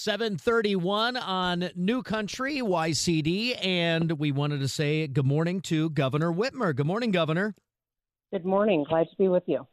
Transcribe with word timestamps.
Seven 0.00 0.38
thirty-one 0.38 1.18
on 1.18 1.68
New 1.76 2.02
Country 2.02 2.56
YCD, 2.60 3.62
and 3.62 4.12
we 4.12 4.32
wanted 4.32 4.60
to 4.60 4.68
say 4.68 5.06
good 5.06 5.26
morning 5.26 5.60
to 5.60 5.90
Governor 5.90 6.32
Whitmer. 6.32 6.74
Good 6.74 6.86
morning, 6.86 7.10
Governor. 7.10 7.54
Good 8.32 8.46
morning. 8.46 8.86
Glad 8.88 9.10
to 9.10 9.16
be 9.18 9.28
with 9.28 9.42
you. 9.44 9.66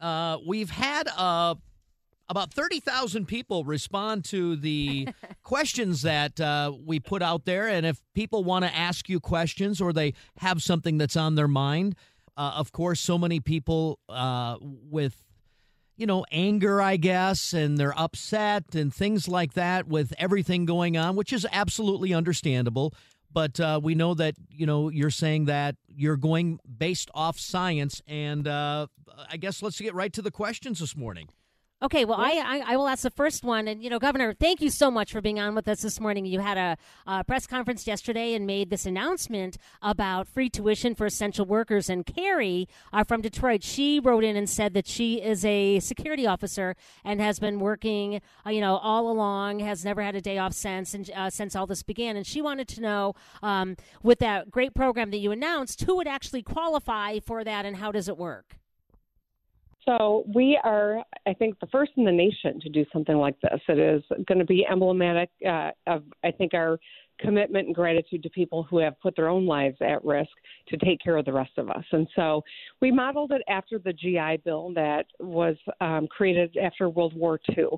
Uh, 0.00 0.38
we've 0.46 0.70
had 0.70 1.10
uh, 1.14 1.56
about 2.26 2.54
thirty 2.54 2.80
thousand 2.80 3.26
people 3.26 3.64
respond 3.64 4.24
to 4.30 4.56
the 4.56 5.08
questions 5.42 6.00
that 6.00 6.40
uh, 6.40 6.72
we 6.82 6.98
put 6.98 7.20
out 7.20 7.44
there, 7.44 7.68
and 7.68 7.84
if 7.84 8.02
people 8.14 8.44
want 8.44 8.64
to 8.64 8.74
ask 8.74 9.10
you 9.10 9.20
questions 9.20 9.82
or 9.82 9.92
they 9.92 10.14
have 10.38 10.62
something 10.62 10.96
that's 10.96 11.16
on 11.16 11.34
their 11.34 11.48
mind, 11.48 11.96
uh, 12.38 12.52
of 12.56 12.72
course, 12.72 12.98
so 12.98 13.18
many 13.18 13.40
people 13.40 13.98
uh, 14.08 14.56
with 14.62 15.22
you 15.96 16.06
know, 16.06 16.24
anger, 16.30 16.80
I 16.82 16.96
guess, 16.96 17.52
and 17.52 17.78
they're 17.78 17.98
upset 17.98 18.74
and 18.74 18.94
things 18.94 19.28
like 19.28 19.54
that 19.54 19.88
with 19.88 20.12
everything 20.18 20.66
going 20.66 20.96
on, 20.96 21.16
which 21.16 21.32
is 21.32 21.46
absolutely 21.50 22.12
understandable. 22.12 22.94
But 23.32 23.58
uh, 23.60 23.80
we 23.82 23.94
know 23.94 24.14
that, 24.14 24.34
you 24.50 24.66
know, 24.66 24.88
you're 24.88 25.10
saying 25.10 25.46
that 25.46 25.76
you're 25.88 26.16
going 26.16 26.58
based 26.78 27.10
off 27.14 27.38
science. 27.38 28.00
And 28.06 28.46
uh, 28.46 28.86
I 29.30 29.36
guess 29.36 29.62
let's 29.62 29.80
get 29.80 29.94
right 29.94 30.12
to 30.12 30.22
the 30.22 30.30
questions 30.30 30.80
this 30.80 30.96
morning. 30.96 31.28
Okay, 31.82 32.06
well, 32.06 32.16
I, 32.18 32.62
I, 32.64 32.72
I 32.72 32.76
will 32.78 32.88
ask 32.88 33.02
the 33.02 33.10
first 33.10 33.44
one, 33.44 33.68
and 33.68 33.82
you 33.84 33.90
know, 33.90 33.98
Governor, 33.98 34.32
thank 34.32 34.62
you 34.62 34.70
so 34.70 34.90
much 34.90 35.12
for 35.12 35.20
being 35.20 35.38
on 35.38 35.54
with 35.54 35.68
us 35.68 35.82
this 35.82 36.00
morning. 36.00 36.24
You 36.24 36.40
had 36.40 36.56
a, 36.56 36.78
a, 37.06 37.22
press 37.22 37.46
conference 37.46 37.86
yesterday 37.86 38.32
and 38.32 38.46
made 38.46 38.70
this 38.70 38.86
announcement 38.86 39.58
about 39.82 40.26
free 40.26 40.48
tuition 40.48 40.94
for 40.94 41.04
essential 41.04 41.44
workers. 41.44 41.90
And 41.90 42.06
Carrie 42.06 42.66
uh, 42.94 43.04
from 43.04 43.20
Detroit, 43.20 43.62
she 43.62 44.00
wrote 44.00 44.24
in 44.24 44.36
and 44.36 44.48
said 44.48 44.72
that 44.72 44.86
she 44.86 45.20
is 45.20 45.44
a 45.44 45.78
security 45.80 46.26
officer 46.26 46.76
and 47.04 47.20
has 47.20 47.38
been 47.38 47.60
working, 47.60 48.22
uh, 48.46 48.50
you 48.50 48.62
know, 48.62 48.78
all 48.78 49.10
along, 49.10 49.58
has 49.58 49.84
never 49.84 50.00
had 50.00 50.14
a 50.14 50.22
day 50.22 50.38
off 50.38 50.54
since 50.54 50.94
and 50.94 51.10
uh, 51.14 51.28
since 51.28 51.54
all 51.54 51.66
this 51.66 51.82
began. 51.82 52.16
And 52.16 52.26
she 52.26 52.40
wanted 52.40 52.68
to 52.68 52.80
know, 52.80 53.12
um, 53.42 53.76
with 54.02 54.18
that 54.20 54.50
great 54.50 54.74
program 54.74 55.10
that 55.10 55.18
you 55.18 55.30
announced, 55.30 55.82
who 55.82 55.96
would 55.96 56.08
actually 56.08 56.42
qualify 56.42 57.18
for 57.18 57.44
that, 57.44 57.66
and 57.66 57.76
how 57.76 57.92
does 57.92 58.08
it 58.08 58.16
work? 58.16 58.56
So 59.88 60.24
we 60.34 60.58
are, 60.64 61.02
I 61.26 61.32
think, 61.32 61.60
the 61.60 61.66
first 61.68 61.92
in 61.96 62.04
the 62.04 62.12
nation 62.12 62.60
to 62.60 62.68
do 62.68 62.84
something 62.92 63.16
like 63.16 63.40
this. 63.40 63.60
It 63.68 63.78
is 63.78 64.02
going 64.26 64.38
to 64.38 64.44
be 64.44 64.66
emblematic 64.70 65.30
uh, 65.48 65.70
of, 65.86 66.02
I 66.24 66.32
think, 66.32 66.54
our 66.54 66.78
commitment 67.20 67.66
and 67.66 67.74
gratitude 67.74 68.22
to 68.22 68.30
people 68.30 68.62
who 68.64 68.78
have 68.78 69.00
put 69.00 69.16
their 69.16 69.28
own 69.28 69.46
lives 69.46 69.76
at 69.80 70.04
risk 70.04 70.30
to 70.68 70.76
take 70.76 71.00
care 71.00 71.16
of 71.16 71.24
the 71.24 71.32
rest 71.32 71.52
of 71.56 71.70
us. 71.70 71.84
And 71.92 72.06
so 72.16 72.42
we 72.80 72.90
modeled 72.90 73.32
it 73.32 73.42
after 73.48 73.78
the 73.78 73.92
GI 73.92 74.42
Bill 74.44 74.72
that 74.74 75.06
was 75.20 75.56
um, 75.80 76.08
created 76.08 76.56
after 76.56 76.88
World 76.88 77.14
War 77.16 77.40
II. 77.56 77.68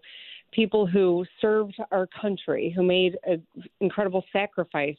People 0.50 0.86
who 0.86 1.26
served 1.40 1.76
our 1.92 2.08
country, 2.20 2.72
who 2.74 2.82
made 2.82 3.18
an 3.24 3.42
incredible 3.80 4.24
sacrifice 4.32 4.96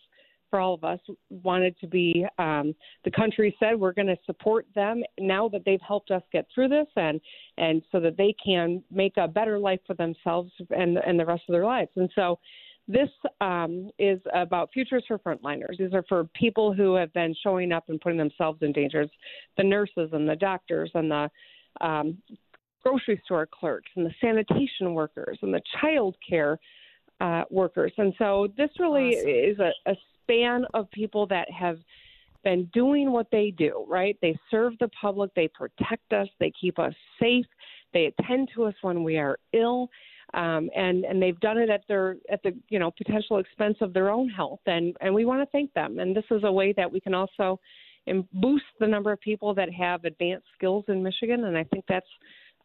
for 0.50 0.60
all 0.60 0.74
of 0.74 0.84
us 0.84 1.00
wanted 1.30 1.78
to 1.80 1.88
be 1.88 2.26
um, 2.38 2.74
the 3.04 3.12
country 3.12 3.56
said 3.60 3.80
we're 3.80 3.94
going 3.94 4.08
to 4.08 4.18
support 4.26 4.66
them 4.76 5.02
now 5.20 5.48
that 5.50 5.62
they've 5.66 5.82
helped 5.86 6.12
us 6.12 6.24
get 6.32 6.46
through 6.54 6.68
this 6.68 6.88
and 6.96 7.20
and 7.58 7.82
so 7.92 8.00
that 8.00 8.18
they 8.18 8.36
can 8.44 8.84
make 8.92 9.14
a 9.18 9.28
better 9.28 9.60
life 9.60 9.80
for 9.86 9.94
themselves 9.96 10.52
and 10.72 10.98
and 10.98 11.20
the 11.20 11.26
rest 11.26 11.44
of 11.48 11.54
their 11.54 11.66
lives 11.66 11.92
and 11.96 12.10
so 12.16 12.40
this 12.90 13.10
um, 13.40 13.92
is 14.00 14.20
about 14.34 14.72
futures 14.74 15.04
for 15.08 15.20
frontliners. 15.20 15.78
These 15.78 15.94
are 15.94 16.04
for 16.10 16.24
people 16.34 16.74
who 16.74 16.96
have 16.96 17.14
been 17.14 17.36
showing 17.44 17.72
up 17.72 17.84
and 17.88 18.02
putting 18.02 18.18
themselves 18.18 18.58
in 18.64 18.72
danger. 18.72 19.06
the 19.58 19.64
nurses 19.64 20.10
and 20.12 20.28
the 20.28 20.36
doctors 20.36 20.90
and 20.96 21.12
the 21.12 21.30
um, 21.82 22.18
grocery 22.84 23.22
store 23.26 23.48
clerks 23.48 23.92
and 23.96 24.06
the 24.06 24.14
sanitation 24.20 24.94
workers 24.94 25.38
and 25.42 25.54
the 25.54 25.62
child 25.80 26.16
care 26.28 26.60
uh, 27.20 27.44
workers. 27.50 27.92
And 27.98 28.14
so 28.18 28.48
this 28.58 28.70
really 28.80 29.18
awesome. 29.18 29.30
is 29.30 29.60
a, 29.60 29.92
a 29.92 29.96
span 30.24 30.66
of 30.74 30.90
people 30.92 31.26
that 31.28 31.50
have 31.52 31.78
been 32.44 32.70
doing 32.74 33.12
what 33.12 33.28
they 33.32 33.54
do, 33.58 33.86
right? 33.88 34.18
They 34.22 34.38
serve 34.50 34.74
the 34.80 34.90
public, 35.02 35.32
they 35.36 35.50
protect 35.50 36.14
us, 36.14 36.28
they 36.40 36.52
keep 36.60 36.80
us 36.80 36.94
safe, 37.20 37.46
they 37.94 38.06
attend 38.06 38.50
to 38.56 38.66
us 38.66 38.76
when 38.82 39.04
we 39.04 39.18
are 39.18 39.38
ill. 39.54 39.90
Um, 40.36 40.70
and 40.76 41.06
and 41.06 41.20
they've 41.20 41.40
done 41.40 41.58
it 41.58 41.72
at 41.72 41.82
their 41.88 42.18
at 42.32 42.44
the 42.44 42.56
you 42.70 42.78
know 42.78 42.92
potential 42.92 43.40
expense 43.40 43.78
of 43.82 43.94
their 43.94 44.12
own 44.12 44.30
health 44.30 44.60
and 44.68 44.96
and 45.02 45.12
we 45.12 45.26
want 45.26 45.42
to 45.42 45.48
thank 45.52 45.74
them 45.74 45.98
and 45.98 46.16
this 46.16 46.24
is 46.30 46.44
a 46.44 46.52
way 46.52 46.72
that 46.78 46.92
we 46.92 47.00
can 47.00 47.16
also 47.16 47.60
boost 48.34 48.66
the 48.80 48.86
number 48.86 49.12
of 49.12 49.20
people 49.22 49.56
that 49.56 49.74
have 49.74 50.06
advanced 50.06 50.46
skills 50.56 50.86
in 50.88 51.02
Michigan 51.02 51.46
and 51.46 51.58
I 51.58 51.64
think 51.64 51.84
that's 51.90 52.06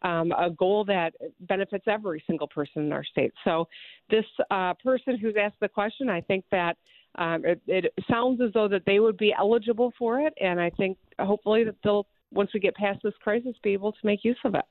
um, 0.05 0.33
a 0.33 0.51
goal 0.51 0.85
that 0.85 1.15
benefits 1.41 1.85
every 1.89 2.23
single 2.27 2.47
person 2.47 2.83
in 2.85 2.93
our 2.93 3.05
state. 3.05 3.33
So, 3.45 3.67
this 4.11 4.25
uh, 4.51 4.75
person 4.75 5.19
who's 5.19 5.35
asked 5.41 5.59
the 5.61 5.69
question, 5.69 6.09
I 6.09 6.21
think 6.21 6.45
that 6.53 6.77
um, 7.17 7.45
it, 7.45 7.61
it 7.67 7.93
sounds 8.09 8.41
as 8.41 8.53
though 8.53 8.69
that 8.69 8.83
they 8.87 9.01
would 9.01 9.17
be 9.17 9.35
eligible 9.37 9.93
for 9.99 10.21
it, 10.21 10.35
and 10.41 10.61
I 10.61 10.71
think 10.71 10.99
hopefully 11.19 11.65
that 11.65 11.77
they'll, 11.83 12.07
once 12.33 12.51
we 12.53 12.61
get 12.61 12.75
past 12.75 13.01
this 13.03 13.15
crisis, 13.23 13.55
be 13.63 13.73
able 13.73 13.93
to 13.93 13.99
make 14.05 14.25
use 14.25 14.39
of 14.45 14.55
it. 14.55 14.65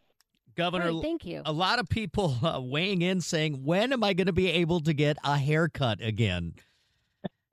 Governor, 0.55 0.91
Great, 0.91 1.01
thank 1.01 1.25
you. 1.25 1.41
A 1.45 1.51
lot 1.51 1.79
of 1.79 1.89
people 1.89 2.37
uh, 2.43 2.61
weighing 2.61 3.01
in 3.01 3.21
saying, 3.21 3.63
"When 3.63 3.91
am 3.91 4.03
I 4.03 4.13
going 4.13 4.27
to 4.27 4.33
be 4.33 4.51
able 4.51 4.81
to 4.81 4.93
get 4.93 5.17
a 5.23 5.37
haircut 5.37 5.99
again?" 6.01 6.53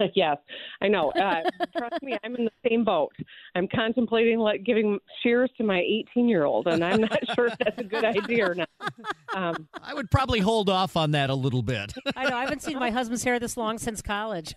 yes, 0.14 0.36
I 0.80 0.88
know. 0.88 1.10
Uh, 1.10 1.42
trust 1.76 2.02
me, 2.02 2.16
I'm 2.24 2.36
in 2.36 2.44
the 2.44 2.68
same 2.68 2.84
boat. 2.84 3.12
I'm 3.54 3.68
contemplating 3.68 4.38
like 4.38 4.64
giving 4.64 4.98
shears 5.22 5.50
to 5.58 5.64
my 5.64 5.80
18 5.80 6.28
year 6.28 6.44
old, 6.44 6.66
and 6.66 6.84
I'm 6.84 7.00
not 7.00 7.18
sure 7.34 7.46
if 7.46 7.58
that's 7.58 7.78
a 7.78 7.84
good 7.84 8.04
idea 8.04 8.50
or 8.50 8.54
not. 8.54 8.68
Um, 9.34 9.68
I 9.82 9.94
would 9.94 10.10
probably 10.10 10.40
hold 10.40 10.68
off 10.68 10.96
on 10.96 11.12
that 11.12 11.30
a 11.30 11.34
little 11.34 11.62
bit. 11.62 11.92
I 12.16 12.28
know. 12.28 12.36
I 12.36 12.42
haven't 12.42 12.62
seen 12.62 12.78
my 12.78 12.90
husband's 12.90 13.24
hair 13.24 13.38
this 13.38 13.56
long 13.56 13.78
since 13.78 14.02
college. 14.02 14.54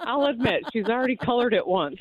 I'll 0.00 0.26
admit 0.26 0.62
she's 0.72 0.86
already 0.86 1.16
colored 1.16 1.54
it 1.54 1.66
once. 1.66 1.96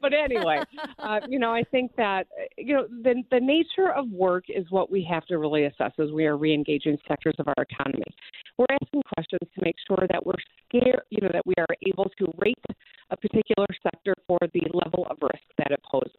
but 0.00 0.12
anyway, 0.14 0.62
uh, 0.98 1.20
you 1.28 1.38
know, 1.38 1.52
I 1.52 1.64
think 1.64 1.94
that 1.96 2.26
you 2.56 2.74
know 2.74 2.86
the 3.02 3.22
the 3.30 3.40
nature 3.40 3.92
of 3.94 4.08
work 4.10 4.44
is 4.48 4.64
what 4.70 4.90
we 4.90 5.06
have 5.10 5.26
to 5.26 5.38
really 5.38 5.64
assess 5.64 5.92
as 5.98 6.10
we 6.12 6.26
are 6.26 6.36
reengaging 6.36 6.96
sectors 7.06 7.34
of 7.38 7.48
our 7.48 7.64
economy. 7.70 8.04
We're 8.56 8.66
asking 8.70 9.02
questions 9.14 9.50
to 9.54 9.64
make 9.64 9.76
sure 9.86 10.06
that 10.10 10.24
we're 10.24 10.34
scared, 10.70 11.02
you 11.10 11.20
know, 11.20 11.30
that 11.32 11.44
we 11.44 11.54
are 11.58 11.66
able 11.86 12.10
to 12.18 12.32
rate 12.38 12.56
a 13.10 13.16
particular 13.16 13.66
sector 13.82 14.14
for 14.26 14.38
the 14.54 14.62
level 14.72 15.06
of 15.10 15.18
risk 15.20 15.44
that 15.58 15.70
it 15.70 15.80
poses. 15.84 16.16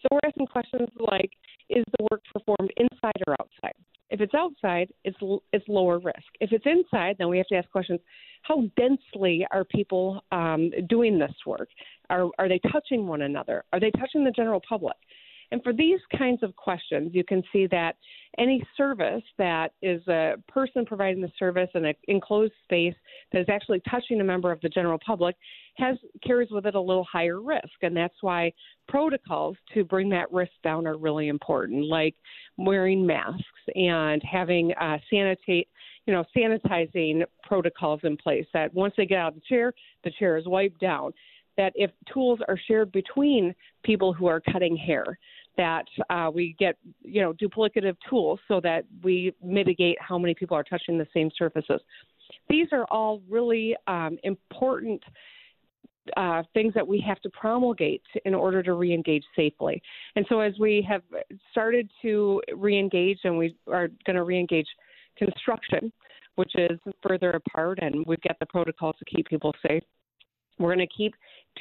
So 0.00 0.08
we're 0.10 0.26
asking 0.26 0.46
questions 0.48 0.88
like, 0.98 1.30
is 1.68 1.84
the 1.96 2.06
work 2.10 2.22
performed 2.32 2.72
inside 2.76 3.22
or 3.28 3.34
outside? 3.38 3.74
If 4.10 4.20
it's 4.20 4.32
it's 4.32 4.38
outside, 4.38 4.92
it's 5.04 5.16
it's 5.52 5.64
lower 5.68 5.98
risk. 5.98 6.18
If 6.40 6.52
it's 6.52 6.66
inside, 6.66 7.16
then 7.18 7.28
we 7.28 7.38
have 7.38 7.46
to 7.48 7.56
ask 7.56 7.70
questions: 7.70 8.00
How 8.42 8.62
densely 8.76 9.46
are 9.50 9.64
people 9.64 10.22
um, 10.32 10.70
doing 10.88 11.18
this 11.18 11.32
work? 11.46 11.68
Are 12.10 12.28
are 12.38 12.48
they 12.48 12.60
touching 12.70 13.06
one 13.06 13.22
another? 13.22 13.64
Are 13.72 13.80
they 13.80 13.90
touching 13.92 14.24
the 14.24 14.30
general 14.30 14.60
public? 14.68 14.96
And 15.52 15.62
for 15.62 15.72
these 15.72 16.00
kinds 16.16 16.42
of 16.42 16.56
questions, 16.56 17.10
you 17.14 17.22
can 17.22 17.42
see 17.52 17.66
that 17.68 17.96
any 18.38 18.66
service 18.76 19.22
that 19.36 19.74
is 19.82 20.00
a 20.08 20.36
person 20.48 20.86
providing 20.86 21.20
the 21.20 21.30
service 21.38 21.68
in 21.74 21.84
an 21.84 21.94
enclosed 22.08 22.54
space 22.64 22.94
that 23.32 23.42
is 23.42 23.48
actually 23.50 23.82
touching 23.88 24.20
a 24.22 24.24
member 24.24 24.50
of 24.50 24.60
the 24.62 24.70
general 24.70 24.98
public 25.04 25.36
has 25.76 25.98
carries 26.24 26.50
with 26.50 26.64
it 26.64 26.74
a 26.74 26.80
little 26.80 27.04
higher 27.04 27.40
risk, 27.40 27.82
and 27.82 27.94
that's 27.94 28.14
why 28.22 28.50
protocols 28.88 29.56
to 29.74 29.84
bring 29.84 30.08
that 30.08 30.32
risk 30.32 30.52
down 30.64 30.86
are 30.86 30.96
really 30.96 31.28
important, 31.28 31.84
like 31.84 32.14
wearing 32.56 33.06
masks 33.06 33.44
and 33.74 34.22
having 34.24 34.72
uh, 34.80 34.98
sanitate 35.12 35.66
you 36.06 36.12
know, 36.12 36.24
sanitizing 36.36 37.22
protocols 37.44 38.00
in 38.02 38.16
place 38.16 38.46
that 38.52 38.74
once 38.74 38.92
they 38.96 39.06
get 39.06 39.18
out 39.18 39.28
of 39.28 39.34
the 39.34 39.42
chair, 39.48 39.72
the 40.02 40.10
chair 40.18 40.36
is 40.36 40.46
wiped 40.46 40.80
down. 40.80 41.12
That 41.58 41.72
if 41.76 41.90
tools 42.12 42.40
are 42.48 42.58
shared 42.66 42.90
between 42.92 43.54
people 43.84 44.12
who 44.12 44.26
are 44.26 44.40
cutting 44.40 44.74
hair, 44.74 45.18
that 45.56 45.84
uh, 46.10 46.30
we 46.32 46.56
get 46.58 46.76
you 47.02 47.20
know 47.20 47.32
duplicative 47.34 47.96
tools 48.08 48.40
so 48.48 48.60
that 48.60 48.84
we 49.02 49.34
mitigate 49.42 49.96
how 50.00 50.18
many 50.18 50.34
people 50.34 50.56
are 50.56 50.64
touching 50.64 50.98
the 50.98 51.06
same 51.12 51.30
surfaces. 51.36 51.80
These 52.48 52.68
are 52.72 52.84
all 52.90 53.20
really 53.28 53.76
um, 53.86 54.18
important 54.22 55.02
uh, 56.16 56.42
things 56.52 56.74
that 56.74 56.86
we 56.86 57.00
have 57.06 57.20
to 57.20 57.30
promulgate 57.30 58.02
in 58.24 58.34
order 58.34 58.62
to 58.62 58.72
reengage 58.72 59.22
safely. 59.36 59.80
And 60.16 60.26
so, 60.28 60.40
as 60.40 60.52
we 60.58 60.84
have 60.88 61.02
started 61.50 61.88
to 62.02 62.42
reengage, 62.52 63.18
and 63.24 63.38
we 63.38 63.56
are 63.68 63.88
going 64.06 64.16
to 64.16 64.22
reengage 64.22 64.66
construction, 65.16 65.92
which 66.36 66.52
is 66.56 66.78
further 67.06 67.30
apart, 67.30 67.78
and 67.80 68.04
we've 68.06 68.20
got 68.22 68.38
the 68.40 68.46
protocols 68.46 68.96
to 68.98 69.04
keep 69.04 69.26
people 69.28 69.54
safe. 69.66 69.82
We're 70.62 70.74
going 70.74 70.86
to 70.86 70.94
keep 70.94 71.14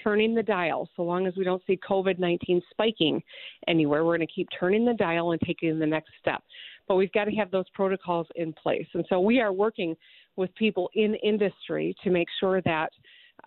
turning 0.03 0.33
the 0.33 0.44
dial 0.44 0.89
so 0.95 1.03
long 1.03 1.27
as 1.27 1.36
we 1.36 1.44
don't 1.44 1.62
see 1.68 1.77
COVID 1.88 2.19
19 2.19 2.62
spiking 2.71 3.21
anywhere. 3.68 4.06
We're 4.06 4.18
going 4.18 4.27
to 4.27 4.33
keep 4.33 4.48
turning 4.57 4.86
the 4.86 4.94
dial 4.94 5.31
and 5.31 5.42
taking 5.42 5.77
the 5.80 5.86
next 5.86 6.12
step. 6.19 6.42
But 6.88 6.95
we've 6.95 7.12
got 7.12 7.25
to 7.25 7.31
have 7.31 7.51
those 7.51 7.69
protocols 7.74 8.27
in 8.36 8.53
place. 8.53 8.88
And 8.94 9.06
so 9.09 9.19
we 9.19 9.39
are 9.39 9.53
working 9.53 9.95
with 10.36 10.53
people 10.56 10.89
in 10.95 11.15
industry 11.15 11.95
to 12.03 12.09
make 12.09 12.27
sure 12.39 12.62
that 12.62 12.92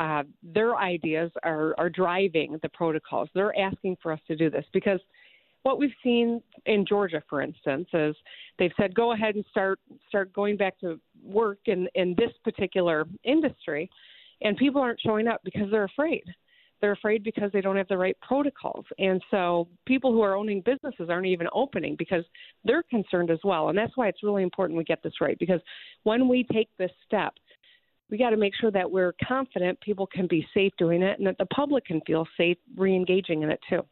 uh, 0.01 0.25
their 0.43 0.77
ideas 0.77 1.31
are, 1.45 1.75
are 1.79 1.89
driving 1.89 2.59
the 2.63 2.69
protocols. 2.71 3.29
They're 3.35 3.57
asking 3.59 3.97
for 4.03 4.13
us 4.13 4.21
to 4.29 4.37
do 4.37 4.51
this 4.51 4.65
because 4.73 5.01
what 5.63 5.79
we've 5.79 5.95
seen 6.03 6.43
in 6.67 6.85
Georgia, 6.87 7.23
for 7.29 7.41
instance, 7.41 7.89
is 7.93 8.15
they've 8.59 8.73
said 8.77 8.95
go 8.95 9.13
ahead 9.13 9.35
and 9.35 9.45
start 9.51 9.81
start 10.09 10.33
going 10.33 10.57
back 10.57 10.79
to 10.81 11.01
work 11.25 11.59
in 11.67 11.89
in 11.95 12.15
this 12.19 12.31
particular 12.45 13.07
industry, 13.25 13.91
and 14.43 14.57
people 14.57 14.81
aren't 14.81 15.01
showing 15.01 15.29
up 15.29 15.41
because 15.45 15.71
they're 15.71 15.85
afraid. 15.85 16.25
They're 16.81 16.93
afraid 16.93 17.25
because 17.25 17.51
they 17.53 17.61
don't 17.61 17.77
have 17.77 17.89
the 17.89 17.97
right 17.97 18.17
protocols, 18.21 18.85
and 18.99 19.23
so 19.31 19.69
people 19.87 20.13
who 20.13 20.21
are 20.21 20.35
owning 20.35 20.61
businesses 20.61 21.09
aren't 21.09 21.27
even 21.27 21.47
opening 21.55 21.97
because 21.97 22.25
they're 22.65 22.83
concerned 22.83 23.31
as 23.31 23.39
well. 23.43 23.71
And 23.71 23.79
that's 23.79 23.97
why 23.97 24.09
it's 24.09 24.23
really 24.23 24.43
important 24.43 24.77
we 24.77 24.85
get 24.85 25.03
this 25.03 25.21
right 25.21 25.39
because 25.39 25.61
when 26.03 26.29
we 26.29 26.45
take 26.53 26.69
this 26.79 26.91
step, 27.07 27.33
we 28.11 28.19
got 28.19 28.31
to 28.31 28.37
make 28.37 28.55
sure 28.61 28.71
that 28.71 28.91
we're 28.91 29.15
confident 29.27 29.81
people 29.81 30.07
can 30.07 30.27
be 30.27 30.47
safe 30.53 30.73
doing 30.77 31.03
it 31.03 31.19
and 31.19 31.27
that 31.27 31.39
the 31.39 31.47
public 31.47 31.87
can 31.87 32.01
feel 32.03 32.27
safe 32.37 32.59
re-engaging 32.77 33.43
in 33.43 33.51
it 33.51 33.61
too. 33.69 33.83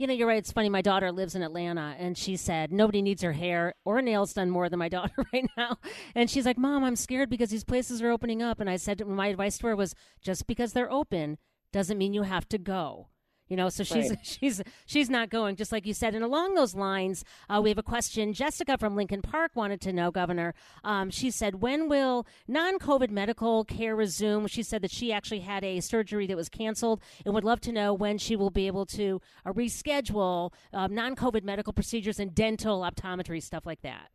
You 0.00 0.06
know, 0.06 0.14
you're 0.14 0.28
right. 0.28 0.38
It's 0.38 0.50
funny. 0.50 0.70
My 0.70 0.80
daughter 0.80 1.12
lives 1.12 1.34
in 1.34 1.42
Atlanta, 1.42 1.94
and 1.98 2.16
she 2.16 2.34
said 2.34 2.72
nobody 2.72 3.02
needs 3.02 3.20
her 3.20 3.34
hair 3.34 3.74
or 3.84 4.00
nails 4.00 4.32
done 4.32 4.48
more 4.48 4.70
than 4.70 4.78
my 4.78 4.88
daughter 4.96 5.12
right 5.30 5.44
now. 5.58 5.76
And 6.14 6.30
she's 6.30 6.46
like, 6.46 6.56
"Mom, 6.56 6.82
I'm 6.84 6.96
scared 6.96 7.28
because 7.28 7.50
these 7.50 7.64
places 7.64 8.00
are 8.00 8.10
opening 8.10 8.40
up." 8.40 8.60
And 8.60 8.70
I 8.70 8.76
said, 8.76 9.06
my 9.06 9.26
advice 9.26 9.58
to 9.58 9.66
her 9.66 9.76
was, 9.76 9.94
just 10.22 10.46
because 10.46 10.72
they're 10.72 10.90
open 10.90 11.36
doesn't 11.70 11.98
mean 11.98 12.14
you 12.14 12.22
have 12.22 12.48
to 12.48 12.56
go. 12.56 13.09
You 13.50 13.56
know, 13.56 13.68
so 13.68 13.82
she's 13.82 14.10
right. 14.10 14.18
she's 14.22 14.62
she's 14.86 15.10
not 15.10 15.28
going, 15.28 15.56
just 15.56 15.72
like 15.72 15.84
you 15.84 15.92
said. 15.92 16.14
And 16.14 16.24
along 16.24 16.54
those 16.54 16.74
lines, 16.74 17.24
uh, 17.48 17.60
we 17.60 17.68
have 17.68 17.78
a 17.78 17.82
question. 17.82 18.32
Jessica 18.32 18.78
from 18.78 18.94
Lincoln 18.94 19.22
Park 19.22 19.50
wanted 19.56 19.80
to 19.82 19.92
know, 19.92 20.12
Governor. 20.12 20.54
Um, 20.84 21.10
she 21.10 21.32
said, 21.32 21.56
when 21.56 21.88
will 21.88 22.26
non-COVID 22.46 23.10
medical 23.10 23.64
care 23.64 23.96
resume? 23.96 24.46
She 24.46 24.62
said 24.62 24.82
that 24.82 24.92
she 24.92 25.12
actually 25.12 25.40
had 25.40 25.64
a 25.64 25.80
surgery 25.80 26.28
that 26.28 26.36
was 26.36 26.48
canceled, 26.48 27.00
and 27.26 27.34
would 27.34 27.44
love 27.44 27.60
to 27.62 27.72
know 27.72 27.92
when 27.92 28.18
she 28.18 28.36
will 28.36 28.50
be 28.50 28.68
able 28.68 28.86
to 28.86 29.20
uh, 29.44 29.52
reschedule 29.52 30.52
um, 30.72 30.94
non-COVID 30.94 31.42
medical 31.42 31.72
procedures 31.72 32.20
and 32.20 32.32
dental, 32.32 32.82
optometry, 32.82 33.42
stuff 33.42 33.66
like 33.66 33.82
that. 33.82 34.10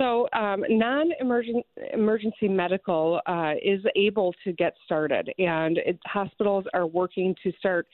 So, 0.00 0.28
um, 0.32 0.64
non 0.70 1.10
emergency 1.20 2.48
medical 2.48 3.20
uh, 3.26 3.52
is 3.62 3.80
able 3.96 4.34
to 4.44 4.52
get 4.52 4.72
started, 4.86 5.30
and 5.38 5.76
it, 5.76 5.98
hospitals 6.06 6.64
are 6.72 6.86
working 6.86 7.34
to 7.42 7.52
start 7.58 7.86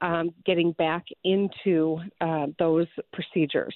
um, 0.00 0.30
getting 0.44 0.72
back 0.72 1.04
into 1.24 1.98
uh, 2.20 2.46
those 2.58 2.86
procedures. 3.12 3.74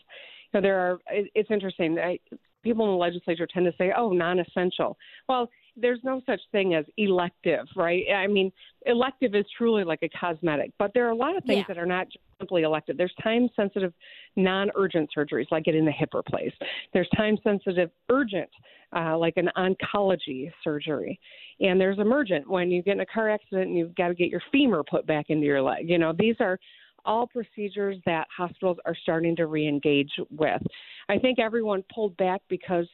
You 0.53 0.61
know, 0.61 0.63
there 0.63 0.79
are. 0.79 0.99
It's 1.11 1.51
interesting. 1.51 1.99
I, 1.99 2.19
people 2.63 2.85
in 2.85 2.91
the 2.93 2.97
legislature 2.97 3.47
tend 3.47 3.67
to 3.67 3.73
say, 3.79 3.93
"Oh, 3.97 4.13
non-essential." 4.13 4.97
Well, 5.29 5.49
there's 5.81 6.01
no 6.03 6.21
such 6.27 6.41
thing 6.53 6.75
as 6.75 6.85
elective, 6.97 7.67
right? 7.77 8.05
I 8.13 8.27
mean, 8.27 8.51
elective 8.87 9.35
is 9.35 9.45
truly 9.57 9.85
like 9.85 10.03
a 10.03 10.09
cosmetic, 10.09 10.73
but 10.79 10.93
there 10.95 11.07
are 11.07 11.11
a 11.11 11.17
lot 11.17 11.37
of 11.37 11.45
things 11.45 11.65
yeah. 11.69 11.75
that 11.75 11.79
are 11.79 11.87
not 11.87 12.09
simply 12.41 12.63
elective. 12.63 12.97
There's 12.97 13.15
time 13.23 13.49
sensitive, 13.57 13.93
non 14.37 14.71
urgent 14.77 15.11
surgeries 15.17 15.51
like 15.51 15.65
getting 15.65 15.85
the 15.85 15.93
hip 15.93 16.11
replaced. 16.15 16.61
There's 16.93 17.09
time 17.17 17.39
sensitive, 17.43 17.91
urgent, 18.11 18.51
uh, 18.95 19.17
like 19.17 19.37
an 19.37 19.51
oncology 19.57 20.51
surgery. 20.65 21.19
And 21.61 21.81
there's 21.81 21.99
emergent 21.99 22.49
when 22.49 22.71
you 22.71 22.83
get 22.83 22.95
in 22.95 23.01
a 23.01 23.07
car 23.07 23.31
accident 23.31 23.69
and 23.69 23.77
you've 23.77 23.95
got 23.95 24.09
to 24.09 24.15
get 24.15 24.29
your 24.29 24.43
femur 24.51 24.83
put 24.89 25.07
back 25.07 25.27
into 25.29 25.47
your 25.47 25.63
leg. 25.63 25.89
You 25.89 25.99
know, 25.99 26.13
these 26.17 26.37
are 26.41 26.59
all 27.05 27.27
procedures 27.27 27.97
that 28.07 28.27
hospitals 28.37 28.77
are 28.85 28.95
starting 29.03 29.35
to 29.37 29.47
re 29.47 29.67
engage 29.67 30.11
with. 30.31 30.63
I 31.09 31.19
think 31.19 31.39
everyone 31.39 31.85
pulled 31.95 32.17
back 32.17 32.43
because 32.49 32.87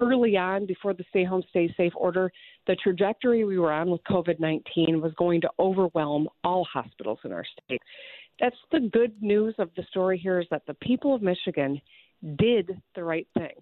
early 0.00 0.36
on, 0.36 0.66
before 0.66 0.94
the 0.94 1.04
stay 1.10 1.24
home, 1.24 1.42
stay 1.50 1.72
safe 1.76 1.92
order, 1.94 2.30
the 2.66 2.76
trajectory 2.76 3.44
we 3.44 3.58
were 3.58 3.72
on 3.72 3.90
with 3.90 4.02
COVID 4.04 4.40
19 4.40 5.00
was 5.00 5.12
going 5.14 5.40
to 5.42 5.50
overwhelm 5.58 6.28
all 6.42 6.64
hospitals 6.64 7.18
in 7.24 7.32
our 7.32 7.44
state. 7.44 7.80
That's 8.40 8.56
the 8.72 8.88
good 8.92 9.12
news 9.20 9.54
of 9.58 9.70
the 9.76 9.82
story 9.90 10.18
here 10.18 10.40
is 10.40 10.46
that 10.50 10.62
the 10.66 10.74
people 10.74 11.14
of 11.14 11.22
Michigan 11.22 11.80
did 12.36 12.80
the 12.94 13.04
right 13.04 13.28
thing. 13.36 13.52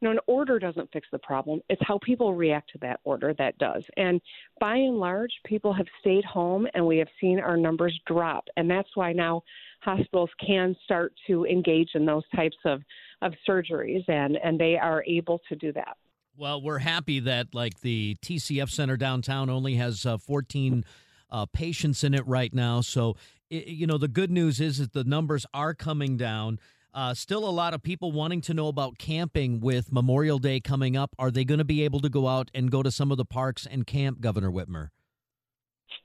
You 0.00 0.08
know, 0.08 0.12
an 0.12 0.20
order 0.26 0.58
doesn't 0.58 0.90
fix 0.92 1.06
the 1.12 1.20
problem. 1.20 1.60
It's 1.68 1.82
how 1.84 2.00
people 2.04 2.34
react 2.34 2.70
to 2.72 2.78
that 2.78 2.98
order 3.04 3.34
that 3.34 3.56
does. 3.58 3.84
And 3.96 4.20
by 4.58 4.74
and 4.74 4.98
large, 4.98 5.30
people 5.46 5.72
have 5.72 5.86
stayed 6.00 6.24
home 6.24 6.66
and 6.74 6.84
we 6.84 6.98
have 6.98 7.08
seen 7.20 7.38
our 7.38 7.56
numbers 7.56 7.98
drop. 8.06 8.44
And 8.56 8.68
that's 8.68 8.88
why 8.96 9.12
now 9.12 9.42
hospitals 9.80 10.30
can 10.44 10.74
start 10.84 11.12
to 11.28 11.46
engage 11.46 11.90
in 11.94 12.04
those 12.04 12.24
types 12.34 12.56
of 12.64 12.82
of 13.22 13.34
surgeries, 13.48 14.04
and 14.08 14.36
and 14.42 14.58
they 14.58 14.76
are 14.76 15.02
able 15.06 15.40
to 15.48 15.56
do 15.56 15.72
that. 15.72 15.96
Well, 16.36 16.62
we're 16.62 16.78
happy 16.78 17.20
that 17.20 17.54
like 17.54 17.80
the 17.80 18.16
TCF 18.22 18.70
Center 18.70 18.96
downtown 18.96 19.50
only 19.50 19.74
has 19.74 20.06
uh, 20.06 20.16
14 20.18 20.84
uh, 21.30 21.46
patients 21.46 22.02
in 22.04 22.14
it 22.14 22.26
right 22.26 22.52
now. 22.52 22.80
So 22.80 23.16
it, 23.50 23.68
you 23.68 23.86
know 23.86 23.98
the 23.98 24.08
good 24.08 24.30
news 24.30 24.60
is 24.60 24.78
that 24.78 24.92
the 24.92 25.04
numbers 25.04 25.46
are 25.54 25.74
coming 25.74 26.16
down. 26.16 26.58
Uh, 26.94 27.14
still 27.14 27.48
a 27.48 27.50
lot 27.50 27.72
of 27.72 27.82
people 27.82 28.12
wanting 28.12 28.42
to 28.42 28.52
know 28.52 28.68
about 28.68 28.98
camping 28.98 29.60
with 29.60 29.90
Memorial 29.90 30.38
Day 30.38 30.60
coming 30.60 30.94
up. 30.94 31.14
Are 31.18 31.30
they 31.30 31.44
going 31.44 31.58
to 31.58 31.64
be 31.64 31.84
able 31.84 32.00
to 32.00 32.10
go 32.10 32.28
out 32.28 32.50
and 32.54 32.70
go 32.70 32.82
to 32.82 32.90
some 32.90 33.10
of 33.10 33.16
the 33.16 33.24
parks 33.24 33.66
and 33.66 33.86
camp, 33.86 34.20
Governor 34.20 34.50
Whitmer? 34.50 34.88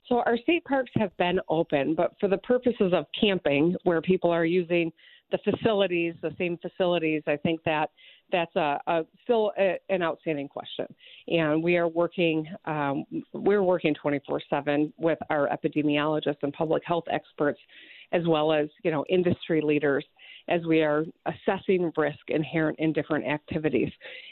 So 0.08 0.20
our 0.26 0.38
state 0.38 0.64
parks 0.64 0.92
have 0.96 1.16
been 1.18 1.40
open, 1.50 1.94
but 1.94 2.14
for 2.20 2.30
the 2.30 2.38
purposes 2.38 2.94
of 2.94 3.06
camping, 3.20 3.76
where 3.84 4.02
people 4.02 4.32
are 4.32 4.46
using 4.46 4.92
the 5.32 5.38
facilities, 5.40 6.16
the 6.22 6.34
same 6.38 6.58
facilities, 6.58 7.24
I 7.28 7.38
think 7.38 7.62
that 7.66 7.90
that's 8.32 8.56
a, 8.56 8.80
a 8.88 9.06
still 9.24 9.52
a, 9.58 9.78
an 9.90 10.02
outstanding 10.02 10.48
question. 10.48 10.86
And 11.28 11.64
we 11.64 11.78
are 11.78 11.88
working 11.88 12.48
um, 12.66 13.06
we're 13.34 13.64
working 13.64 13.96
24/7 14.04 14.92
with 14.98 15.20
our 15.30 15.50
epidemiologists 15.50 16.44
and 16.44 16.54
public 16.54 16.84
health 16.86 17.06
experts, 17.12 17.60
as 18.12 18.24
well 18.28 18.52
as 18.52 18.68
you 18.84 18.92
know 18.92 19.06
industry 19.10 19.62
leaders, 19.62 20.06
as 20.50 20.66
we 20.66 20.82
are 20.82 21.06
assessing 21.26 21.92
risk 21.96 22.20
inherent 22.30 22.80
in 22.80 22.94
different 22.94 23.26
activities. 23.26 23.92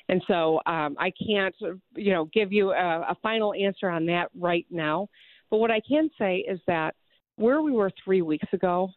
And 0.09 0.21
so 0.27 0.59
um, 0.65 0.95
I 0.99 1.11
can't 1.25 1.55
you 1.95 2.11
know 2.11 2.25
give 2.33 2.51
you 2.51 2.71
a, 2.71 3.01
a 3.09 3.17
final 3.21 3.53
answer 3.53 3.89
on 3.89 4.05
that 4.07 4.29
right 4.37 4.65
now. 4.69 5.07
But 5.49 5.57
what 5.57 5.71
I 5.71 5.81
can 5.87 6.09
say 6.17 6.37
is 6.37 6.59
that 6.67 6.95
where 7.37 7.61
we 7.61 7.71
were 7.71 7.91
three 8.03 8.21
weeks 8.21 8.47
ago 8.53 8.89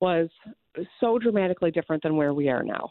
was 0.00 0.28
so 1.00 1.18
dramatically 1.18 1.70
different 1.70 2.02
than 2.02 2.16
where 2.16 2.34
we 2.34 2.48
are 2.48 2.62
now. 2.62 2.90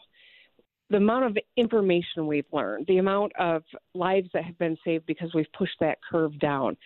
The 0.90 0.96
amount 0.96 1.24
of 1.24 1.38
information 1.56 2.26
we've 2.26 2.46
learned, 2.52 2.86
the 2.86 2.98
amount 2.98 3.32
of 3.38 3.62
lives 3.94 4.28
that 4.32 4.44
have 4.44 4.58
been 4.58 4.76
saved 4.84 5.06
because 5.06 5.34
we've 5.34 5.52
pushed 5.56 5.78
that 5.80 5.98
curve 6.10 6.38
down. 6.38 6.76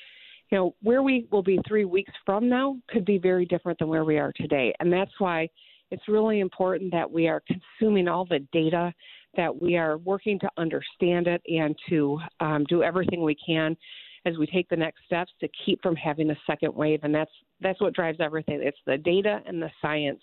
You 0.50 0.59
know, 0.59 0.75
where 0.82 1.02
we 1.02 1.26
will 1.30 1.42
be 1.42 1.59
three 1.66 1.85
weeks 1.85 2.12
from 2.26 2.49
now 2.49 2.76
could 2.88 3.04
be 3.04 3.18
very 3.18 3.47
different 3.47 3.78
than 3.78 3.88
where 3.88 4.04
we 4.04 4.18
are 4.18 4.32
today. 4.37 4.75
And 4.80 4.92
that's 4.92 5.12
why 5.18 5.49
it's 5.90 6.09
really 6.09 6.40
important 6.40 6.90
that 6.92 7.11
we 7.11 7.28
are 7.28 7.42
consuming 7.47 8.09
all 8.09 8.25
the 8.25 8.40
data, 8.52 8.92
that 9.37 9.62
we 9.62 9.76
are 9.76 9.99
working 9.99 10.38
to 10.40 10.50
understand 10.56 11.26
it, 11.26 11.42
and 11.47 11.76
to 11.88 12.18
um, 12.40 12.64
do 12.68 12.82
everything 12.82 13.23
we 13.23 13.37
can 13.47 13.76
as 14.25 14.38
we 14.38 14.47
take 14.47 14.68
the 14.68 14.76
next 14.76 15.04
steps 15.04 15.32
to 15.40 15.49
keep 15.64 15.82
from 15.82 15.97
having 15.97 16.30
a 16.30 16.37
second 16.47 16.75
wave. 16.75 17.00
And 17.02 17.14
that's 17.14 17.30
that's 17.61 17.80
what 17.80 17.94
drives 17.94 18.18
everything. 18.21 18.61
It's 18.62 18.78
the 18.87 18.99
data 18.99 19.40
and 19.47 19.61
the 19.61 19.71
science. 19.80 20.21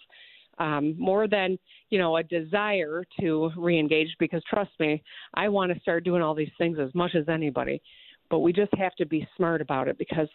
Um, 0.60 0.96
more 1.00 1.26
than 1.26 1.58
you 1.90 1.98
know 1.98 2.18
a 2.18 2.24
desire 2.24 3.06
to 3.22 3.50
reengage 3.58 4.10
because 4.20 4.44
trust 4.50 4.72
me 4.78 5.02
i 5.34 5.48
want 5.48 5.74
to 5.74 5.80
start 5.80 6.04
doing 6.04 6.22
all 6.22 6.36
these 6.36 6.52
things 6.58 6.78
as 6.80 6.94
much 6.94 7.16
as 7.16 7.30
anybody 7.30 7.82
but 8.30 8.40
we 8.40 8.54
just 8.54 8.74
have 8.78 8.94
to 8.96 9.06
be 9.06 9.28
smart 9.38 9.62
about 9.62 9.88
it 9.88 9.98
because 9.98 10.28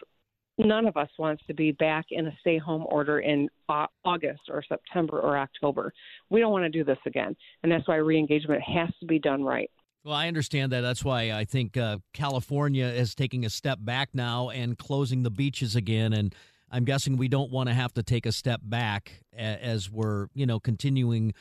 none 0.57 0.85
of 0.85 0.97
us 0.97 1.09
wants 1.17 1.43
to 1.47 1.53
be 1.53 1.71
back 1.73 2.05
in 2.11 2.27
a 2.27 2.37
stay 2.39 2.57
home 2.57 2.85
order 2.89 3.19
in 3.19 3.49
August 3.69 4.41
or 4.49 4.63
September 4.67 5.19
or 5.19 5.37
October. 5.37 5.91
We 6.29 6.39
don't 6.39 6.51
want 6.51 6.63
to 6.65 6.69
do 6.69 6.83
this 6.83 6.97
again. 7.05 7.35
And 7.63 7.71
that's 7.71 7.87
why 7.87 7.97
reengagement 7.97 8.61
has 8.61 8.89
to 8.99 9.05
be 9.05 9.19
done 9.19 9.43
right. 9.43 9.69
Well, 10.03 10.13
I 10.13 10.27
understand 10.27 10.71
that. 10.71 10.81
That's 10.81 11.03
why 11.03 11.31
I 11.31 11.45
think 11.45 11.77
uh, 11.77 11.97
California 12.13 12.85
is 12.85 13.15
taking 13.15 13.43
a 13.43 13.49
step 13.49 13.79
back 13.81 14.09
now 14.13 14.49
and 14.49 14.77
closing 14.77 15.23
the 15.23 15.31
beaches 15.31 15.75
again. 15.75 16.13
And 16.13 16.33
I'm 16.71 16.85
guessing 16.85 17.17
we 17.17 17.27
don't 17.27 17.51
want 17.51 17.69
to 17.69 17.75
have 17.75 17.93
to 17.93 18.03
take 18.03 18.25
a 18.25 18.31
step 18.31 18.61
back 18.63 19.23
as 19.37 19.89
we're, 19.89 20.27
you 20.33 20.45
know, 20.45 20.59
continuing 20.59 21.33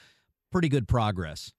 pretty 0.52 0.69
good 0.69 0.87
progress. 0.87 1.52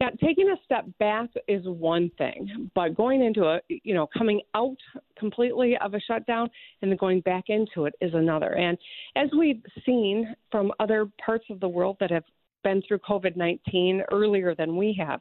Yeah, 0.00 0.08
taking 0.22 0.48
a 0.48 0.56
step 0.64 0.86
back 0.98 1.28
is 1.46 1.62
one 1.66 2.10
thing, 2.16 2.70
but 2.74 2.96
going 2.96 3.22
into 3.22 3.44
a, 3.44 3.60
you 3.68 3.92
know, 3.92 4.08
coming 4.16 4.40
out 4.54 4.78
completely 5.18 5.76
of 5.76 5.92
a 5.92 6.00
shutdown 6.00 6.48
and 6.80 6.90
then 6.90 6.96
going 6.96 7.20
back 7.20 7.44
into 7.48 7.84
it 7.84 7.94
is 8.00 8.14
another. 8.14 8.54
And 8.54 8.78
as 9.14 9.28
we've 9.38 9.62
seen 9.84 10.34
from 10.50 10.72
other 10.80 11.06
parts 11.22 11.44
of 11.50 11.60
the 11.60 11.68
world 11.68 11.98
that 12.00 12.10
have 12.10 12.24
been 12.64 12.82
through 12.88 13.00
COVID 13.00 13.36
19 13.36 14.02
earlier 14.10 14.54
than 14.54 14.76
we 14.76 14.96
have, 14.98 15.20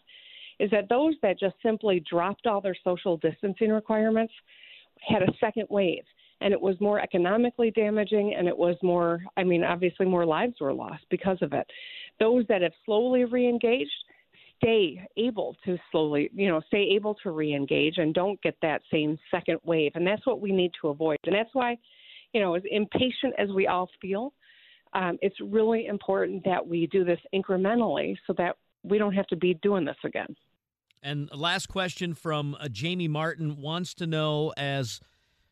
is 0.59 0.71
that 0.71 0.87
those 0.87 1.15
that 1.23 1.37
just 1.37 1.55
simply 1.61 2.01
dropped 2.09 2.47
all 2.47 2.61
their 2.61 2.77
social 2.81 3.17
distancing 3.17 3.71
requirements 3.71 4.33
had 5.01 5.23
a 5.23 5.33
second 5.41 5.67
wave. 5.69 6.03
And 6.41 6.53
it 6.53 6.61
was 6.61 6.79
more 6.79 7.01
economically 7.01 7.71
damaging, 7.71 8.35
and 8.37 8.47
it 8.47 8.57
was 8.57 8.75
more, 8.81 9.21
I 9.35 9.43
mean, 9.43 9.63
obviously 9.63 10.05
more 10.05 10.25
lives 10.25 10.55
were 10.61 10.73
lost 10.73 11.03
because 11.09 11.37
of 11.41 11.51
it. 11.53 11.67
Those 12.19 12.45
that 12.47 12.61
have 12.61 12.71
slowly 12.85 13.25
reengaged 13.25 13.87
stay 14.61 15.01
able 15.17 15.55
to 15.65 15.77
slowly, 15.91 16.29
you 16.33 16.47
know, 16.47 16.61
stay 16.67 16.91
able 16.95 17.15
to 17.15 17.31
re-engage 17.31 17.97
and 17.97 18.13
don't 18.13 18.41
get 18.41 18.55
that 18.61 18.81
same 18.91 19.17
second 19.31 19.59
wave. 19.63 19.91
And 19.95 20.05
that's 20.05 20.25
what 20.25 20.41
we 20.41 20.51
need 20.51 20.71
to 20.81 20.89
avoid. 20.89 21.17
And 21.25 21.35
that's 21.35 21.49
why, 21.53 21.77
you 22.33 22.41
know, 22.41 22.55
as 22.55 22.63
impatient 22.69 23.33
as 23.37 23.49
we 23.49 23.67
all 23.67 23.89
feel, 24.01 24.33
um, 24.93 25.17
it's 25.21 25.35
really 25.39 25.87
important 25.87 26.43
that 26.45 26.65
we 26.65 26.87
do 26.87 27.03
this 27.03 27.19
incrementally 27.33 28.17
so 28.27 28.33
that 28.37 28.57
we 28.83 28.97
don't 28.97 29.13
have 29.13 29.27
to 29.27 29.35
be 29.35 29.53
doing 29.55 29.85
this 29.85 29.97
again. 30.03 30.35
And 31.01 31.29
last 31.33 31.67
question 31.67 32.13
from 32.13 32.57
uh, 32.59 32.67
Jamie 32.67 33.07
Martin 33.07 33.61
wants 33.61 33.93
to 33.95 34.07
know, 34.07 34.53
as 34.57 34.99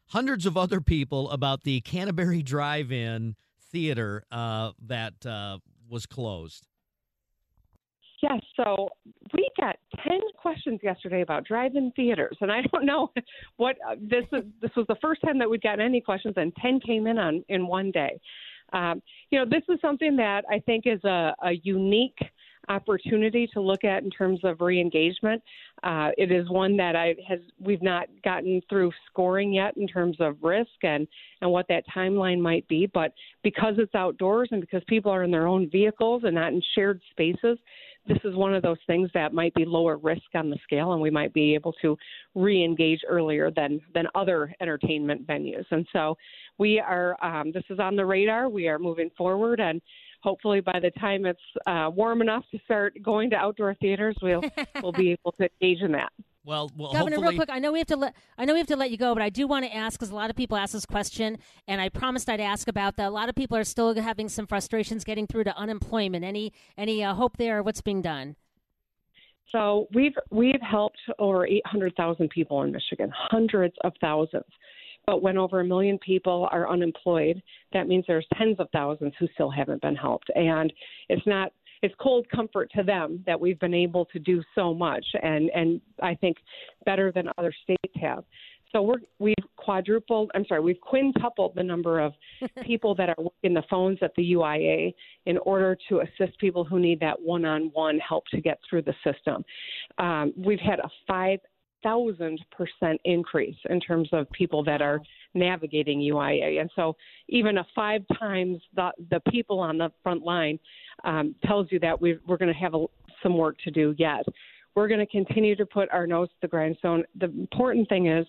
hundreds 0.08 0.46
of 0.46 0.58
other 0.58 0.82
people, 0.82 1.30
about 1.32 1.64
the 1.64 1.82
Canterbury 1.82 2.42
Drive-In 2.42 3.36
theater 3.72 4.24
uh, 4.32 4.72
that 4.86 5.26
uh, 5.26 5.58
was 5.90 6.06
closed. 6.06 6.68
Yes, 8.22 8.42
so 8.56 8.90
we 9.34 9.48
got 9.60 9.76
10 10.04 10.20
questions 10.38 10.80
yesterday 10.82 11.22
about 11.22 11.46
drive-in 11.46 11.92
theaters 11.96 12.36
and 12.42 12.52
I 12.52 12.62
don't 12.72 12.84
know 12.86 13.12
what 13.58 13.78
uh, 13.88 13.96
this 14.02 14.24
is 14.32 14.44
this 14.60 14.72
was 14.76 14.88
the 14.88 14.96
first 15.02 15.22
time 15.22 15.38
that 15.38 15.48
we'd 15.48 15.62
gotten 15.62 15.86
any 15.86 16.02
questions 16.02 16.34
and 16.36 16.52
10 16.56 16.80
came 16.80 17.06
in 17.06 17.20
on 17.20 17.46
in 17.48 17.68
one 17.68 17.92
day. 17.92 18.20
Um, 18.74 19.04
you 19.30 19.40
know, 19.40 19.46
this 19.46 19.62
is 19.70 19.80
something 19.82 20.16
that 20.18 20.46
I 20.50 20.60
think 20.60 20.86
is 20.88 21.04
a, 21.04 21.36
a 21.44 21.52
unique 21.64 22.18
opportunity 22.70 23.48
to 23.54 23.62
look 23.62 23.84
at 23.84 24.04
in 24.04 24.10
terms 24.10 24.40
of 24.44 24.58
reengagement. 24.58 25.42
Uh, 25.84 26.10
it 26.18 26.32
is 26.32 26.50
one 26.50 26.76
that 26.78 26.96
I 26.96 27.16
has 27.28 27.40
we've 27.60 27.84
not 27.84 28.08
gotten 28.24 28.62
through 28.70 28.92
scoring 29.10 29.54
yet 29.54 29.78
in 29.78 29.88
terms 29.88 30.18
of 30.20 30.38
risk 30.42 30.70
and 30.84 31.08
and 31.42 31.52
what 31.52 31.68
that 31.70 31.84
timeline 31.96 32.40
might 32.40 32.68
be. 32.68 32.90
But 32.94 33.14
because 33.44 33.76
it's 33.78 33.96
outdoors 33.96 34.50
and 34.52 34.62
because 34.62 34.82
people 34.88 35.12
are 35.12 35.24
in 35.24 35.32
their 35.32 35.48
own 35.48 35.70
vehicles 35.70 36.24
and 36.26 36.36
not 36.36 36.54
in 36.54 36.62
shared 36.76 37.02
spaces, 37.12 37.58
this 38.08 38.18
is 38.24 38.36
one 38.36 38.54
of 38.54 38.64
those 38.64 38.78
things 38.88 39.10
that 39.14 39.34
might 39.34 39.54
be 39.54 39.66
lower 39.66 39.98
risk 39.98 40.24
on 40.34 40.50
the 40.50 40.58
scale, 40.64 40.94
and 40.94 41.02
we 41.02 41.10
might 41.10 41.34
be 41.34 41.54
able 41.54 41.74
to 41.82 41.98
re-engage 42.36 43.02
earlier 43.08 43.52
than 43.52 43.82
than 43.94 44.08
other 44.16 44.54
entertainment 44.62 45.28
venues. 45.28 45.66
And 45.72 45.86
so, 45.94 46.18
we 46.58 46.80
are. 46.80 47.18
Um, 47.24 47.52
this 47.52 47.64
is 47.70 47.80
on 47.80 47.96
the 47.96 48.06
radar. 48.06 48.50
We 48.50 48.68
are 48.68 48.80
moving 48.80 49.10
forward, 49.18 49.60
and 49.60 49.82
hopefully, 50.22 50.62
by 50.62 50.80
the 50.80 50.92
time 50.92 51.26
it's 51.26 51.40
uh, 51.66 51.90
warm 51.94 52.22
enough 52.22 52.44
to 52.52 52.60
start 52.66 52.96
going 53.02 53.30
to 53.32 53.36
outdoor 53.36 53.76
theaters, 53.76 54.16
we'll 54.22 54.44
we'll 54.82 54.92
be 54.92 55.12
able 55.12 55.34
to 55.34 55.50
engage 55.62 55.82
in 55.82 55.92
that. 55.94 56.12
Well, 56.48 56.72
well, 56.78 56.94
Governor, 56.94 57.18
hopefully... 57.18 57.36
real 57.36 57.46
quick, 57.46 57.50
I 57.52 57.60
know 57.60 57.74
we 57.74 57.80
have 57.80 57.88
to 57.88 57.98
let 57.98 58.16
I 58.38 58.46
know 58.46 58.54
we 58.54 58.60
have 58.60 58.68
to 58.68 58.78
let 58.78 58.90
you 58.90 58.98
go, 58.98 59.14
but 59.14 59.22
I 59.22 59.30
do 59.30 59.48
want 59.48 59.66
to 59.66 59.76
ask 59.76 60.00
because 60.00 60.12
a 60.12 60.16
lot 60.16 60.30
of 60.30 60.36
people 60.36 60.56
ask 60.56 60.72
this 60.72 60.86
question, 60.86 61.40
and 61.68 61.82
I 61.82 61.90
promised 61.90 62.30
I'd 62.30 62.40
ask 62.40 62.70
about 62.70 62.96
that. 62.96 63.08
A 63.08 63.10
lot 63.10 63.28
of 63.28 63.36
people 63.36 63.58
are 63.58 63.66
still 63.66 63.94
having 63.96 64.30
some 64.30 64.48
frustrations 64.48 65.04
getting 65.04 65.28
through 65.28 65.44
to 65.44 65.58
unemployment. 65.58 66.24
Any 66.24 66.54
any 66.78 67.04
uh, 67.04 67.14
hope 67.16 67.36
there? 67.38 67.62
What's 67.62 67.82
being 67.82 68.02
done? 68.02 68.38
So 69.52 69.88
we've 69.94 70.16
we've 70.30 70.62
helped 70.62 71.00
over 71.20 71.46
800,000 71.46 72.30
people 72.30 72.62
in 72.64 72.72
Michigan, 72.72 73.12
hundreds 73.14 73.76
of 73.84 73.94
thousands. 74.00 74.46
But 75.08 75.22
when 75.22 75.38
over 75.38 75.62
a 75.62 75.66
million 75.66 75.98
people 75.98 76.50
are 76.52 76.70
unemployed, 76.70 77.42
that 77.72 77.88
means 77.88 78.04
there's 78.08 78.28
tens 78.38 78.58
of 78.60 78.68
thousands 78.72 79.14
who 79.18 79.28
still 79.34 79.50
haven't 79.50 79.82
been 79.82 79.96
helped, 79.96 80.30
and 80.36 80.72
it's 81.10 81.26
not 81.26 81.54
it's 81.82 81.96
cold 82.00 82.28
comfort 82.30 82.72
to 82.76 82.84
them 82.84 83.24
that 83.26 83.40
we've 83.40 83.60
been 83.60 83.74
able 83.74 84.06
to 84.06 84.20
do 84.20 84.44
so 84.56 84.74
much 84.74 85.06
and 85.22 85.50
and 85.56 85.82
I 86.02 86.16
think 86.16 86.38
better 86.86 87.12
than 87.12 87.30
other 87.38 87.54
states 87.64 87.94
have. 88.02 88.24
So 88.74 88.82
we're 88.82 89.00
we've 89.20 89.36
quadrupled 89.56 90.32
I'm 90.36 90.46
sorry, 90.46 90.62
we've 90.62 90.82
quintupled 90.82 91.54
the 91.56 91.64
number 91.64 92.00
of 92.00 92.14
people 92.66 92.96
that 92.96 93.10
are 93.10 93.16
working 93.18 93.54
the 93.54 93.64
phones 93.70 94.00
at 94.02 94.12
the 94.16 94.34
UIA 94.34 94.94
in 95.26 95.38
order 95.40 95.78
to 95.90 96.02
assist 96.02 96.38
people 96.40 96.64
who 96.64 96.80
need 96.80 97.00
that 97.00 97.20
one 97.22 97.46
on 97.46 97.70
one 97.74 98.00
help 98.00 98.26
to 98.34 98.42
get 98.42 98.60
through 98.70 98.82
the 98.82 98.96
system. 99.04 99.46
Um, 100.00 100.34
we've 100.38 100.60
had 100.60 100.80
a 100.80 100.90
five 101.08 101.40
thousand 101.84 102.40
percent 102.52 103.00
increase 103.06 103.56
in 103.70 103.80
terms 103.80 104.10
of 104.12 104.30
people 104.32 104.64
that 104.64 104.82
are 104.82 105.00
navigating 105.34 106.00
UIA, 106.00 106.62
and 106.62 106.70
so 106.76 106.96
even 107.30 107.58
a 107.60 107.68
five 107.76 108.04
times 108.20 108.62
the 108.76 108.92
the 109.12 109.20
people 109.30 109.60
on 109.60 109.78
the 109.78 109.92
front 110.04 110.24
line 110.24 110.60
um, 111.04 111.36
tells 111.46 111.68
you 111.72 111.80
that 111.80 112.00
we 112.00 112.18
we're 112.28 112.38
going 112.38 112.54
to 112.54 112.60
have 112.60 112.74
a, 112.74 112.86
some 113.24 113.38
work 113.38 113.58
to 113.64 113.72
do 113.72 113.96
yet. 113.98 114.24
We're 114.76 114.88
going 114.88 115.00
to 115.00 115.08
continue 115.08 115.56
to 115.56 115.66
put 115.66 115.90
our 115.92 116.06
nose 116.06 116.30
to 116.30 116.36
the 116.42 116.48
grindstone. 116.48 117.04
The 117.20 117.26
important 117.26 117.90
thing 117.90 118.08
is. 118.08 118.26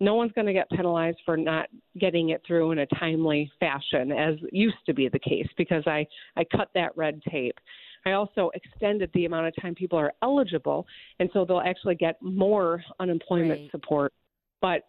No 0.00 0.16
one's 0.16 0.32
going 0.32 0.48
to 0.48 0.52
get 0.52 0.68
penalized 0.70 1.18
for 1.24 1.36
not 1.36 1.68
getting 2.00 2.30
it 2.30 2.42
through 2.44 2.72
in 2.72 2.80
a 2.80 2.86
timely 2.86 3.48
fashion, 3.60 4.10
as 4.10 4.34
used 4.50 4.84
to 4.86 4.92
be 4.92 5.08
the 5.08 5.18
case, 5.20 5.46
because 5.56 5.84
I, 5.86 6.04
I 6.36 6.42
cut 6.42 6.70
that 6.74 6.96
red 6.96 7.22
tape. 7.30 7.56
I 8.04 8.12
also 8.12 8.50
extended 8.54 9.10
the 9.14 9.24
amount 9.24 9.46
of 9.46 9.54
time 9.60 9.74
people 9.74 9.98
are 9.98 10.12
eligible, 10.22 10.86
and 11.18 11.30
so 11.32 11.44
they'll 11.44 11.60
actually 11.60 11.94
get 11.94 12.20
more 12.20 12.82
unemployment 13.00 13.60
right. 13.60 13.70
support. 13.70 14.12
But 14.60 14.82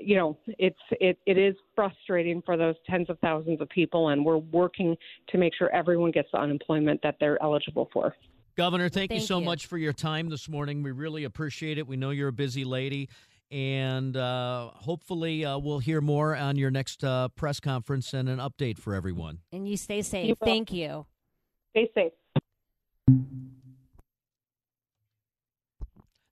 you 0.00 0.16
know, 0.16 0.38
it's 0.58 0.78
it, 0.92 1.18
it 1.26 1.38
is 1.38 1.54
frustrating 1.74 2.42
for 2.44 2.56
those 2.56 2.74
tens 2.88 3.08
of 3.08 3.18
thousands 3.20 3.60
of 3.60 3.68
people, 3.68 4.08
and 4.08 4.24
we're 4.24 4.38
working 4.38 4.96
to 5.28 5.38
make 5.38 5.54
sure 5.56 5.70
everyone 5.70 6.10
gets 6.10 6.28
the 6.32 6.38
unemployment 6.38 7.00
that 7.02 7.16
they're 7.20 7.40
eligible 7.42 7.88
for. 7.92 8.14
Governor, 8.56 8.88
thank, 8.88 9.10
thank 9.10 9.20
you 9.20 9.26
so 9.26 9.38
you. 9.38 9.44
much 9.44 9.66
for 9.66 9.78
your 9.78 9.92
time 9.92 10.28
this 10.28 10.48
morning. 10.48 10.82
We 10.82 10.90
really 10.90 11.24
appreciate 11.24 11.78
it. 11.78 11.86
We 11.86 11.96
know 11.96 12.10
you're 12.10 12.28
a 12.28 12.32
busy 12.32 12.64
lady, 12.64 13.08
and 13.50 14.16
uh, 14.16 14.70
hopefully 14.74 15.44
uh, 15.44 15.56
we'll 15.58 15.78
hear 15.78 16.00
more 16.00 16.36
on 16.36 16.56
your 16.56 16.70
next 16.70 17.02
uh, 17.04 17.28
press 17.28 17.60
conference 17.60 18.12
and 18.12 18.28
an 18.28 18.38
update 18.38 18.78
for 18.78 18.94
everyone. 18.94 19.38
And 19.52 19.68
you 19.68 19.76
stay 19.76 20.02
safe. 20.02 20.28
You 20.28 20.34
thank 20.34 20.72
you. 20.72 21.06
Stay 21.70 21.90
safe. 21.94 22.12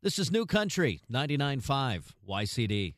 This 0.03 0.19
is 0.19 0.31
New 0.31 0.47
Country 0.47 1.03
99.5 1.13 2.15
YCD. 2.27 2.95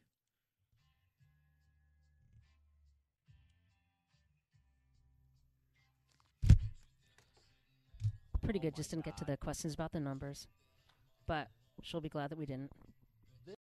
Pretty 8.44 8.58
good. 8.60 8.76
Just 8.76 8.90
didn't 8.90 9.04
get 9.04 9.16
to 9.16 9.24
the 9.24 9.36
questions 9.36 9.74
about 9.74 9.90
the 9.90 9.98
numbers. 9.98 10.46
But 11.26 11.48
she'll 11.82 12.00
be 12.00 12.08
glad 12.08 12.30
that 12.30 12.38
we 12.38 12.46
didn't. 12.46 12.70